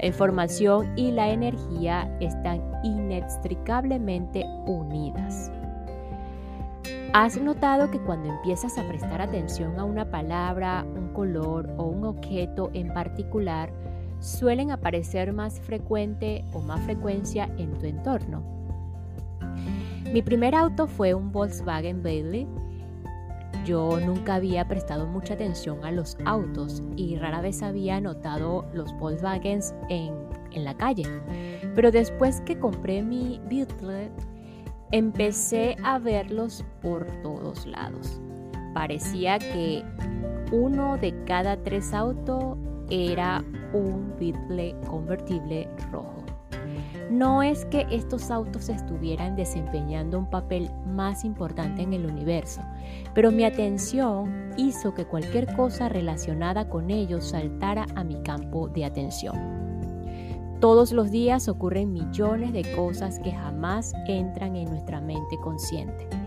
La 0.00 0.06
información 0.06 0.92
y 0.96 1.12
la 1.12 1.30
energía 1.30 2.12
están 2.20 2.60
inextricablemente 2.82 4.44
unidas. 4.66 5.52
¿Has 7.12 7.40
notado 7.40 7.90
que 7.90 8.00
cuando 8.00 8.28
empiezas 8.28 8.78
a 8.78 8.86
prestar 8.86 9.20
atención 9.20 9.78
a 9.78 9.84
una 9.84 10.10
palabra, 10.10 10.84
un 10.84 11.12
color 11.12 11.70
o 11.78 11.84
un 11.84 12.04
objeto 12.04 12.70
en 12.74 12.92
particular, 12.92 13.72
suelen 14.20 14.70
aparecer 14.70 15.32
más 15.32 15.60
frecuente 15.60 16.44
o 16.52 16.60
más 16.60 16.80
frecuencia 16.80 17.48
en 17.58 17.72
tu 17.78 17.86
entorno. 17.86 18.42
Mi 20.12 20.22
primer 20.22 20.54
auto 20.54 20.86
fue 20.86 21.14
un 21.14 21.32
Volkswagen 21.32 22.02
Bailey. 22.02 22.46
Yo 23.64 24.00
nunca 24.00 24.36
había 24.36 24.66
prestado 24.66 25.06
mucha 25.06 25.34
atención 25.34 25.84
a 25.84 25.92
los 25.92 26.16
autos 26.24 26.82
y 26.96 27.16
rara 27.16 27.42
vez 27.42 27.62
había 27.62 28.00
notado 28.00 28.64
los 28.72 28.96
Volkswagens 28.98 29.74
en, 29.90 30.14
en 30.52 30.64
la 30.64 30.74
calle. 30.74 31.04
Pero 31.74 31.90
después 31.90 32.40
que 32.42 32.58
compré 32.58 33.02
mi 33.02 33.40
Beetle, 33.50 34.10
empecé 34.92 35.76
a 35.84 35.98
verlos 35.98 36.64
por 36.80 37.06
todos 37.22 37.66
lados. 37.66 38.20
Parecía 38.72 39.38
que 39.38 39.84
uno 40.52 40.96
de 40.96 41.24
cada 41.24 41.62
tres 41.62 41.92
autos 41.92 42.56
era 42.90 43.44
un 43.72 44.14
Beetle 44.18 44.74
convertible 44.86 45.68
rojo. 45.90 46.24
No 47.10 47.42
es 47.42 47.64
que 47.66 47.86
estos 47.90 48.30
autos 48.30 48.68
estuvieran 48.68 49.34
desempeñando 49.34 50.18
un 50.18 50.28
papel 50.28 50.70
más 50.86 51.24
importante 51.24 51.82
en 51.82 51.94
el 51.94 52.04
universo, 52.04 52.60
pero 53.14 53.30
mi 53.30 53.44
atención 53.44 54.52
hizo 54.58 54.92
que 54.92 55.06
cualquier 55.06 55.54
cosa 55.56 55.88
relacionada 55.88 56.68
con 56.68 56.90
ellos 56.90 57.30
saltara 57.30 57.86
a 57.94 58.04
mi 58.04 58.20
campo 58.22 58.68
de 58.68 58.84
atención. 58.84 59.36
Todos 60.60 60.92
los 60.92 61.10
días 61.10 61.48
ocurren 61.48 61.92
millones 61.92 62.52
de 62.52 62.74
cosas 62.74 63.20
que 63.20 63.32
jamás 63.32 63.94
entran 64.06 64.56
en 64.56 64.68
nuestra 64.68 65.00
mente 65.00 65.38
consciente 65.42 66.17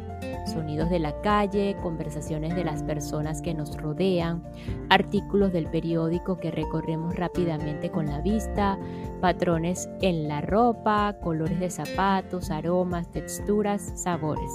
sonidos 0.45 0.89
de 0.89 1.00
la 1.00 1.21
calle, 1.21 1.75
conversaciones 1.81 2.55
de 2.55 2.63
las 2.63 2.83
personas 2.83 3.41
que 3.41 3.53
nos 3.53 3.75
rodean, 3.77 4.43
artículos 4.89 5.51
del 5.53 5.67
periódico 5.67 6.38
que 6.38 6.51
recorremos 6.51 7.15
rápidamente 7.15 7.89
con 7.89 8.07
la 8.07 8.21
vista, 8.21 8.77
patrones 9.19 9.89
en 10.01 10.27
la 10.27 10.41
ropa, 10.41 11.17
colores 11.21 11.60
de 11.60 11.69
zapatos, 11.69 12.51
aromas, 12.51 13.12
texturas, 13.12 13.81
sabores. 13.95 14.51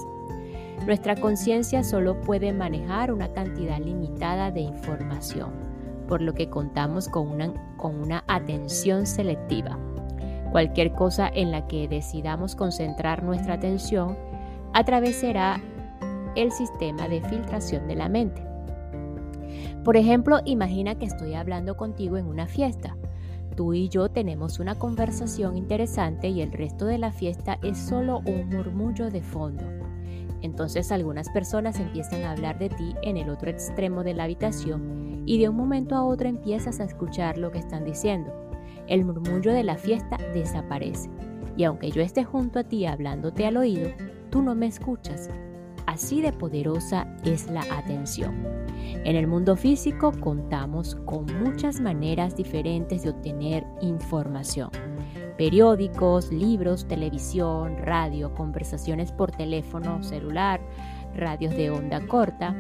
Nuestra 0.85 1.17
conciencia 1.17 1.83
solo 1.83 2.21
puede 2.21 2.53
manejar 2.53 3.13
una 3.13 3.33
cantidad 3.33 3.79
limitada 3.79 4.51
de 4.51 4.61
información, 4.61 5.51
por 6.07 6.21
lo 6.23 6.35
que 6.35 6.49
contamos 6.49 7.09
con 7.09 7.29
una, 7.29 7.53
con 7.77 7.97
una 7.97 8.23
atención 8.29 9.07
selectiva. 9.07 9.79
Cualquier 10.53 10.93
cosa 10.93 11.29
en 11.29 11.51
la 11.51 11.67
que 11.67 11.89
decidamos 11.89 12.55
concentrar 12.55 13.23
nuestra 13.23 13.55
atención 13.55 14.17
atravesará 14.73 15.61
el 16.37 16.53
sistema 16.53 17.09
de 17.09 17.21
filtración 17.23 17.89
de 17.89 17.97
la 17.97 18.09
mente. 18.09 18.47
Por 19.83 19.97
ejemplo, 19.97 20.41
imagina 20.45 20.97
que 20.97 21.07
estoy 21.07 21.35
hablando 21.35 21.77
contigo 21.77 22.17
en 22.17 22.27
una 22.27 22.47
fiesta. 22.47 22.97
Tú 23.57 23.73
y 23.73 23.89
yo 23.89 24.11
tenemos 24.11 24.59
una 24.59 24.75
conversación 24.75 25.57
interesante 25.57 26.29
y 26.29 26.43
el 26.43 26.53
resto 26.53 26.85
de 26.85 26.99
la 26.99 27.11
fiesta 27.11 27.59
es 27.63 27.79
solo 27.79 28.21
un 28.27 28.49
murmullo 28.49 29.11
de 29.11 29.23
fondo. 29.23 29.65
Entonces 30.43 30.93
algunas 30.93 31.31
personas 31.31 31.81
empiezan 31.81 32.25
a 32.25 32.33
hablar 32.33 32.59
de 32.59 32.69
ti 32.69 32.95
en 33.03 33.17
el 33.17 33.31
otro 33.31 33.51
extremo 33.51 34.05
de 34.05 34.15
la 34.15 34.25
habitación 34.25 35.23
y 35.25 35.39
de 35.39 35.49
un 35.49 35.57
momento 35.57 35.95
a 35.95 36.05
otro 36.05 36.29
empiezas 36.29 36.81
a 36.81 36.85
escuchar 36.85 37.39
lo 37.39 37.51
que 37.51 37.59
están 37.59 37.85
diciendo. 37.85 38.33
El 38.87 39.05
murmullo 39.05 39.53
de 39.53 39.65
la 39.65 39.77
fiesta 39.77 40.19
desaparece 40.35 41.09
y 41.57 41.65
aunque 41.65 41.91
yo 41.91 42.03
esté 42.03 42.25
junto 42.25 42.59
a 42.59 42.65
ti 42.65 42.85
hablándote 42.85 43.47
al 43.47 43.57
oído, 43.57 43.89
tú 44.31 44.43
no 44.43 44.55
me 44.55 44.67
escuchas 44.67 45.31
Así 45.87 46.21
de 46.21 46.33
poderosa 46.33 47.07
es 47.25 47.49
la 47.49 47.63
atención. 47.71 48.45
En 49.05 49.17
el 49.17 49.27
mundo 49.27 49.57
físico 49.57 50.13
contamos 50.21 50.97
con 51.07 51.27
muchas 51.43 51.81
maneras 51.81 52.37
diferentes 52.37 53.05
de 53.05 53.11
obtener 53.11 53.65
información. 53.81 54.71
Periódicos, 55.39 56.33
libros, 56.33 56.89
televisión, 56.89 57.77
radio, 57.79 58.35
conversaciones 58.35 59.13
por 59.13 59.31
teléfono 59.31 60.03
celular, 60.03 60.61
radios 61.15 61.55
de 61.55 61.71
onda 61.71 62.05
corta. 62.07 62.57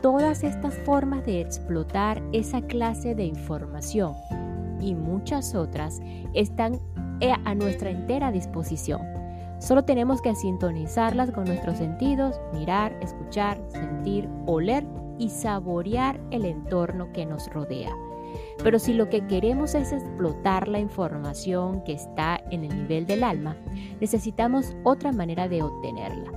Todas 0.00 0.44
estas 0.44 0.74
formas 0.78 1.24
de 1.24 1.40
explotar 1.40 2.22
esa 2.32 2.62
clase 2.62 3.14
de 3.14 3.24
información 3.24 4.14
y 4.80 4.94
muchas 4.94 5.54
otras 5.54 6.00
están 6.34 6.78
a 7.44 7.54
nuestra 7.54 7.90
entera 7.90 8.32
disposición 8.32 9.21
Solo 9.62 9.84
tenemos 9.84 10.20
que 10.20 10.34
sintonizarlas 10.34 11.30
con 11.30 11.44
nuestros 11.44 11.78
sentidos, 11.78 12.40
mirar, 12.52 12.98
escuchar, 13.00 13.62
sentir, 13.68 14.28
oler 14.44 14.84
y 15.18 15.28
saborear 15.28 16.20
el 16.32 16.46
entorno 16.46 17.12
que 17.12 17.24
nos 17.24 17.48
rodea. 17.48 17.92
Pero 18.64 18.80
si 18.80 18.92
lo 18.92 19.08
que 19.08 19.24
queremos 19.28 19.76
es 19.76 19.92
explotar 19.92 20.66
la 20.66 20.80
información 20.80 21.84
que 21.84 21.92
está 21.92 22.42
en 22.50 22.64
el 22.64 22.76
nivel 22.76 23.06
del 23.06 23.22
alma, 23.22 23.56
necesitamos 24.00 24.74
otra 24.82 25.12
manera 25.12 25.46
de 25.46 25.62
obtenerla. 25.62 26.32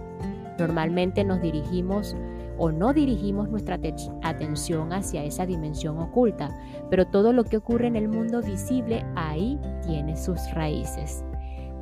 Normalmente 0.59 1.23
nos 1.23 1.41
dirigimos 1.41 2.15
o 2.59 2.71
no 2.71 2.93
dirigimos 2.93 3.49
nuestra 3.49 3.79
atención 4.21 4.93
hacia 4.93 5.23
esa 5.23 5.47
dimensión 5.47 5.97
oculta, 5.97 6.55
pero 6.91 7.07
todo 7.07 7.33
lo 7.33 7.43
que 7.43 7.57
ocurre 7.57 7.87
en 7.87 7.95
el 7.95 8.07
mundo 8.07 8.43
visible 8.43 9.03
ahí 9.15 9.59
tiene 9.83 10.15
sus 10.15 10.39
raíces. 10.53 11.23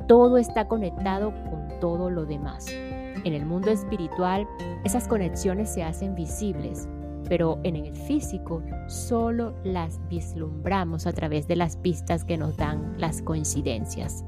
Todo 0.06 0.36
está 0.38 0.68
conectado 0.68 1.32
con 1.50 1.80
todo 1.80 2.10
lo 2.10 2.26
demás. 2.26 2.66
En 2.68 3.32
el 3.32 3.46
mundo 3.46 3.70
espiritual, 3.70 4.46
esas 4.84 5.08
conexiones 5.08 5.72
se 5.72 5.82
hacen 5.82 6.14
visibles, 6.14 6.88
pero 7.28 7.58
en 7.62 7.76
el 7.76 7.94
físico 7.94 8.62
solo 8.86 9.54
las 9.64 9.98
vislumbramos 10.08 11.06
a 11.06 11.12
través 11.12 11.48
de 11.48 11.56
las 11.56 11.76
pistas 11.76 12.24
que 12.24 12.36
nos 12.36 12.56
dan 12.56 12.94
las 12.98 13.22
coincidencias. 13.22 14.24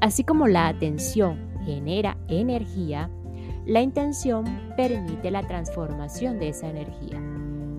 Así 0.00 0.24
como 0.24 0.48
la 0.48 0.66
atención 0.66 1.48
genera 1.64 2.16
energía, 2.28 3.08
la 3.66 3.80
intención 3.80 4.44
permite 4.76 5.30
la 5.30 5.46
transformación 5.46 6.38
de 6.38 6.48
esa 6.48 6.68
energía. 6.68 7.20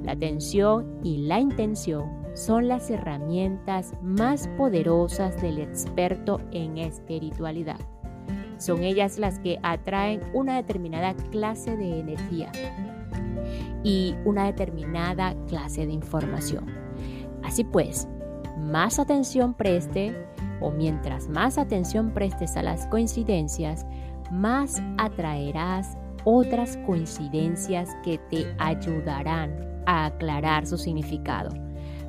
La 0.03 0.13
atención 0.13 0.99
y 1.03 1.17
la 1.27 1.39
intención 1.39 2.24
son 2.36 2.67
las 2.67 2.91
herramientas 2.91 3.93
más 4.02 4.50
poderosas 4.58 5.41
del 5.41 5.58
experto 5.60 6.41
en 6.52 6.78
espiritualidad. 6.78 7.80
Son 8.58 8.84
ellas 8.84 9.17
las 9.17 9.39
que 9.39 9.58
atraen 9.63 10.21
una 10.34 10.58
determinada 10.58 11.15
clase 11.32 11.76
de 11.78 12.00
energía 12.00 12.52
y 13.84 14.15
una 14.26 14.45
determinada 14.45 15.34
clase 15.48 15.86
de 15.86 15.93
información. 15.93 16.65
Así 17.43 17.63
pues, 17.63 18.08
más 18.58 19.00
atención 19.00 19.54
preste 19.54 20.13
o 20.60 20.71
mientras 20.71 21.30
más 21.30 21.58
atención 21.58 22.12
prestes 22.12 22.58
a 22.58 22.63
las 22.63 22.86
coincidencias, 22.88 23.86
más 24.32 24.82
atraerás 24.98 25.98
otras 26.26 26.78
coincidencias 26.86 27.95
que 28.04 28.17
te 28.30 28.54
ayudarán 28.58 29.84
a 29.86 30.08
aclarar 30.08 30.65
su 30.65 30.78
significado. 30.78 31.64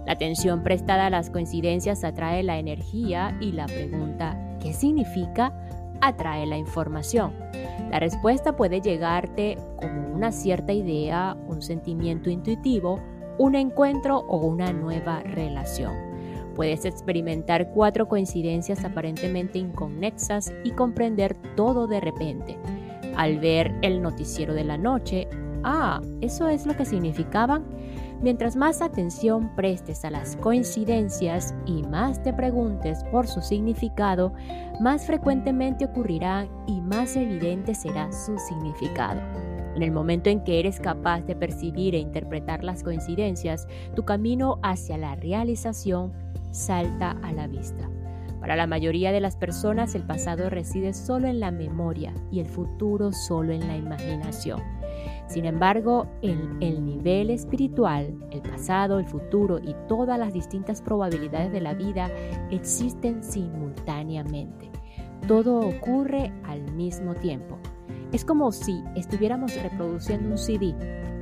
La 0.07 0.12
atención 0.12 0.62
prestada 0.62 1.07
a 1.07 1.11
las 1.11 1.31
coincidencias 1.31 2.05
atrae 2.05 2.45
la 2.45 2.59
energía 2.59 3.37
y 3.40 3.53
la 3.53 3.66
pregunta 3.66 4.38
¿qué 4.61 4.73
significa? 4.73 5.53
atrae 6.01 6.47
la 6.47 6.57
información. 6.57 7.33
La 7.90 7.99
respuesta 7.99 8.55
puede 8.55 8.81
llegarte 8.81 9.57
como 9.77 10.14
una 10.14 10.31
cierta 10.31 10.73
idea, 10.73 11.37
un 11.49 11.62
sentimiento 11.62 12.31
intuitivo, 12.31 13.01
un 13.38 13.55
encuentro 13.55 14.19
o 14.29 14.38
una 14.38 14.73
nueva 14.73 15.21
relación. 15.21 15.95
Puedes 16.55 16.85
experimentar 16.85 17.71
cuatro 17.71 18.09
coincidencias 18.09 18.85
aparentemente 18.85 19.59
inconexas 19.59 20.53
y 20.64 20.71
comprender 20.71 21.35
todo 21.57 21.87
de 21.87 22.01
repente. 22.01 22.57
Al 23.16 23.38
ver 23.38 23.75
el 23.83 24.03
noticiero 24.03 24.55
de 24.55 24.64
la 24.64 24.79
noche, 24.79 25.29
ah, 25.64 26.01
eso 26.21 26.49
es 26.49 26.66
lo 26.66 26.77
que 26.77 26.85
significaban 26.85 27.64
Mientras 28.22 28.57
más 28.57 28.81
atención 28.81 29.55
prestes 29.55 30.05
a 30.05 30.11
las 30.11 30.37
coincidencias 30.37 31.55
y 31.66 31.83
más 31.83 32.22
te 32.22 32.33
preguntes 32.33 33.05
por 33.12 33.26
su 33.26 33.42
significado, 33.42 34.33
más 34.81 35.07
frecuentemente 35.07 35.85
ocurrirá 35.85 36.48
y 36.66 36.81
más 36.81 37.14
evidente 37.16 37.74
será 37.74 38.11
su 38.12 38.38
significado. 38.38 39.20
En 39.74 39.83
el 39.83 39.92
momento 39.92 40.31
en 40.31 40.42
que 40.42 40.59
eres 40.59 40.81
capaz 40.81 41.20
de 41.22 41.37
percibir 41.37 41.94
e 41.94 41.98
interpretar 41.98 42.64
las 42.64 42.83
coincidencias, 42.83 43.68
tu 43.94 44.07
camino 44.07 44.59
hacia 44.62 44.96
la 44.96 45.14
realización 45.16 46.14
salta 46.50 47.11
a 47.22 47.33
la 47.33 47.46
vista. 47.46 47.90
Para 48.40 48.57
la 48.57 48.66
mayoría 48.66 49.12
de 49.12 49.20
las 49.20 49.37
personas 49.37 49.94
el 49.94 50.05
pasado 50.05 50.48
reside 50.48 50.94
solo 50.94 51.29
en 51.29 51.40
la 51.40 51.50
memoria 51.50 52.14
y 52.31 52.40
el 52.40 52.46
futuro 52.46 53.12
solo 53.12 53.52
en 53.52 53.66
la 53.68 53.76
imaginación. 53.76 54.76
Sin 55.29 55.45
embargo, 55.45 56.07
en 56.23 56.57
el 56.61 56.85
nivel 56.85 57.31
espiritual, 57.31 58.15
el 58.31 58.43
pasado, 58.43 58.99
el 58.99 59.07
futuro 59.07 59.59
y 59.59 59.75
todas 59.89 60.19
las 60.19 60.33
distintas 60.33 60.81
probabilidades 60.81 61.53
de 61.53 61.61
la 61.61 61.75
vida 61.75 62.09
existen 62.51 63.23
simultáneamente. 63.25 64.71
Todo 65.27 65.59
ocurre 65.61 66.33
al 66.45 66.73
mismo 66.73 67.15
tiempo. 67.15 67.59
Es 68.12 68.25
como 68.25 68.53
si 68.53 68.85
estuviéramos 68.95 69.61
reproduciendo 69.61 70.31
un 70.31 70.39
CD. 70.39 70.75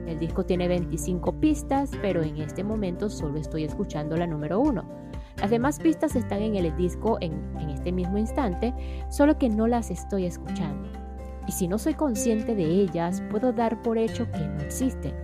El 0.06 0.18
disco 0.18 0.44
tiene 0.44 0.68
25 0.68 1.40
pistas, 1.40 1.90
pero 2.02 2.22
en 2.22 2.36
este 2.36 2.62
momento 2.62 3.08
solo 3.08 3.38
estoy 3.38 3.64
escuchando 3.64 4.18
la 4.18 4.26
número 4.26 4.60
1. 4.60 4.84
Las 5.40 5.50
demás 5.50 5.78
pistas 5.78 6.14
están 6.14 6.42
en 6.42 6.56
el 6.56 6.76
disco 6.76 7.16
en, 7.22 7.32
en 7.58 7.70
este 7.70 7.90
mismo 7.90 8.18
instante, 8.18 8.74
solo 9.08 9.38
que 9.38 9.48
no 9.48 9.66
las 9.66 9.90
estoy 9.90 10.26
escuchando 10.26 10.93
y 11.46 11.52
si 11.52 11.68
no 11.68 11.78
soy 11.78 11.94
consciente 11.94 12.54
de 12.54 12.64
ellas, 12.64 13.22
puedo 13.30 13.52
dar 13.52 13.82
por 13.82 13.98
hecho 13.98 14.30
que 14.30 14.38
no 14.38 14.60
existen. 14.60 15.14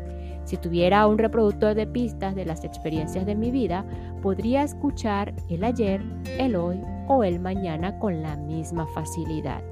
Si 0.45 0.57
tuviera 0.57 1.07
un 1.07 1.19
reproductor 1.19 1.75
de 1.75 1.87
pistas 1.87 2.35
de 2.35 2.45
las 2.45 2.65
experiencias 2.65 3.25
de 3.27 3.35
mi 3.35 3.51
vida, 3.51 3.85
podría 4.23 4.63
escuchar 4.63 5.35
el 5.49 5.63
ayer, 5.63 6.03
el 6.39 6.57
hoy 6.57 6.81
o 7.09 7.23
el 7.25 7.41
mañana 7.41 7.99
con 7.99 8.23
la 8.23 8.37
misma 8.37 8.87
facilidad. 8.89 9.63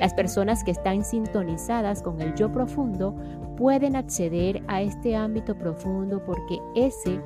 Las 0.00 0.14
personas 0.14 0.64
que 0.64 0.70
están 0.70 1.04
sintonizadas 1.04 2.02
con 2.02 2.20
el 2.20 2.34
yo 2.34 2.50
profundo 2.50 3.14
pueden 3.56 3.94
acceder 3.94 4.62
a 4.68 4.82
este 4.82 5.14
ámbito 5.14 5.54
profundo 5.54 6.24
porque 6.24 6.58
ese 6.74 7.20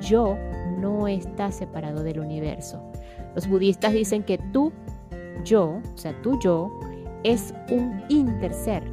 yo 0.00 0.36
no 0.78 1.08
está 1.08 1.50
separado 1.50 2.02
del 2.02 2.20
universo. 2.20 2.82
Los 3.34 3.48
budistas 3.48 3.92
dicen 3.92 4.22
que 4.22 4.38
tú 4.52 4.72
yo, 5.44 5.80
o 5.94 5.96
sea, 5.96 6.20
tu 6.22 6.38
yo, 6.40 6.78
es 7.24 7.54
un 7.70 8.02
interser 8.08 8.84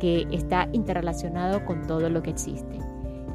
que 0.00 0.26
está 0.30 0.68
interrelacionado 0.72 1.64
con 1.64 1.86
todo 1.86 2.08
lo 2.10 2.22
que 2.22 2.30
existe. 2.30 2.78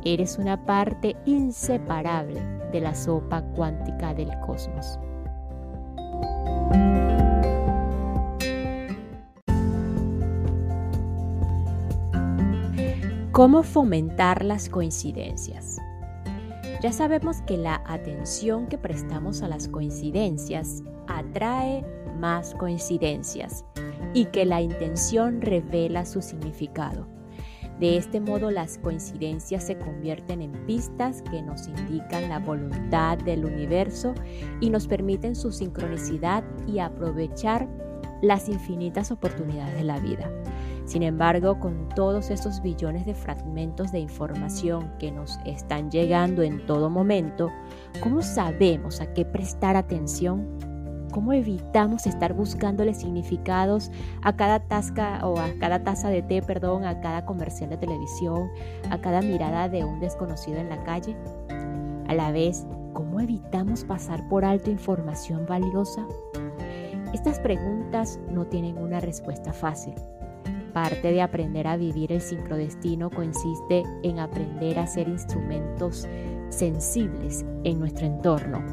Eres 0.04 0.38
una 0.38 0.66
parte 0.66 1.16
inseparable 1.26 2.42
de 2.72 2.82
la 2.82 2.96
sopa 2.96 3.42
cuántica 3.56 4.14
del 4.14 4.32
cosmos. 4.46 5.00
¿Cómo 13.32 13.64
fomentar 13.64 14.44
las 14.44 14.70
coincidencias? 14.70 15.78
Ya 16.82 16.92
sabemos 16.92 17.42
que 17.44 17.58
la 17.58 17.82
atención 17.86 18.68
que 18.68 18.78
prestamos 18.78 19.42
a 19.42 19.48
las 19.48 19.68
coincidencias 19.68 20.84
atrae 21.08 21.86
más 22.20 22.54
coincidencias 22.56 23.66
y 24.13 24.26
que 24.26 24.45
la 24.45 24.62
intención 24.62 25.41
revela 25.41 26.06
su 26.06 26.21
significado. 26.21 27.08
De 27.80 27.97
este 27.97 28.19
modo 28.19 28.52
las 28.52 28.78
coincidencias 28.78 29.65
se 29.65 29.78
convierten 29.78 30.43
en 30.43 30.52
pistas 30.67 31.24
que 31.24 31.41
nos 31.41 31.67
indican 31.67 32.30
la 32.30 32.38
voluntad 32.38 33.17
del 33.17 33.43
universo 33.43 34.13
y 34.60 34.69
nos 34.69 34.86
permiten 34.86 35.36
su 35.36 35.52
sincronicidad 35.52 36.43
y 36.67 36.78
aprovechar 36.78 37.67
las 38.21 38.50
infinitas 38.50 39.12
oportunidades 39.12 39.74
de 39.76 39.84
la 39.84 40.00
vida. 40.00 40.30
Sin 40.86 41.04
embargo, 41.04 41.60
con 41.60 41.89
todos 41.89 42.30
esos 42.30 42.62
billones 42.62 43.06
de 43.06 43.15
fragmentos 43.15 43.91
de 43.91 44.00
información 44.00 44.91
que 45.00 45.12
nos 45.12 45.39
están 45.45 45.89
llegando 45.89 46.43
en 46.43 46.65
todo 46.65 46.89
momento, 46.89 47.50
¿cómo 48.04 48.21
sabemos 48.21 49.02
a 49.02 49.13
qué 49.13 49.26
prestar 49.26 49.76
atención? 49.76 50.71
¿Cómo 51.12 51.34
evitamos 51.34 52.08
estar 52.08 52.34
buscándole 52.34 52.93
significados 52.93 53.91
a 54.21 54.34
cada 54.38 54.62
tasca 54.62 55.19
o 55.28 55.38
a 55.39 55.50
cada 55.60 55.84
taza 55.84 56.10
de 56.10 56.21
té, 56.21 56.41
perdón, 56.41 56.86
a 56.86 57.02
cada 57.02 57.26
comercial 57.26 57.69
de 57.69 57.78
televisión, 57.78 58.50
a 58.89 58.97
cada 59.00 59.21
mirada 59.21 59.67
de 59.67 59.84
un 59.84 60.00
desconocido 60.00 60.60
en 60.60 60.69
la 60.69 60.82
calle? 60.86 61.17
A 62.08 62.13
la 62.13 62.32
vez, 62.32 62.65
¿cómo 62.93 63.19
evitamos 63.19 63.84
pasar 63.84 64.26
por 64.30 64.45
alto 64.45 64.71
información 64.71 65.45
valiosa? 65.45 66.08
Estas 67.13 67.39
preguntas 67.39 68.17
no 68.30 68.45
tienen 68.45 68.78
una 68.78 69.02
respuesta 69.02 69.52
fácil. 69.52 69.95
Parte 70.74 71.12
de 71.12 71.21
aprender 71.21 71.67
a 71.67 71.76
vivir 71.76 72.13
el 72.13 72.21
sincrodestino 72.21 73.10
consiste 73.10 73.84
en 74.04 74.19
aprender 74.19 74.80
a 74.80 74.88
ser 74.88 75.10
instrumentos 75.10 76.08
sensibles 76.47 77.45
en 77.65 77.80
nuestro 77.80 78.06
entorno 78.06 78.63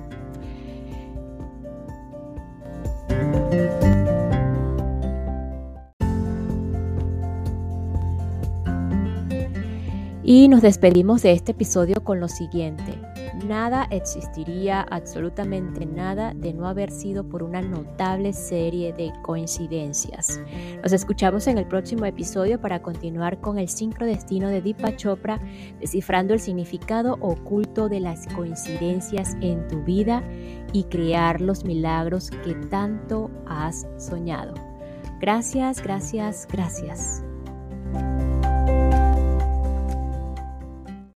y 10.31 10.47
nos 10.49 10.61
despedimos 10.61 11.23
de 11.23 11.33
este 11.33 11.53
episodio 11.53 12.05
con 12.05 12.21
lo 12.21 12.29
siguiente. 12.29 13.01
Nada 13.47 13.89
existiría, 13.91 14.83
absolutamente 14.83 15.87
nada, 15.87 16.35
de 16.35 16.53
no 16.53 16.69
haber 16.69 16.91
sido 16.91 17.27
por 17.27 17.43
una 17.43 17.63
notable 17.63 18.35
serie 18.35 18.93
de 18.93 19.11
coincidencias. 19.23 20.39
Nos 20.83 20.93
escuchamos 20.93 21.47
en 21.47 21.57
el 21.57 21.67
próximo 21.67 22.05
episodio 22.05 22.61
para 22.61 22.83
continuar 22.83 23.41
con 23.41 23.59
el 23.59 23.71
sincrodestino 23.71 24.51
de 24.51 24.61
Deepa 24.61 24.95
Chopra, 24.97 25.41
descifrando 25.81 26.35
el 26.35 26.41
significado 26.41 27.17
oculto 27.21 27.89
de 27.89 28.01
las 28.01 28.27
coincidencias 28.27 29.35
en 29.41 29.67
tu 29.69 29.83
vida 29.83 30.23
y 30.75 30.85
crear 30.85 31.41
los 31.41 31.65
milagros 31.65 32.31
que 32.45 32.55
tanto 32.69 33.31
has 33.47 33.87
soñado. 33.97 34.53
Gracias, 35.21 35.83
gracias, 35.83 36.47
gracias. 36.53 37.25